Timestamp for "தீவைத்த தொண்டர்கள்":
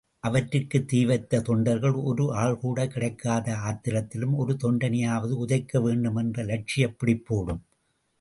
0.91-1.91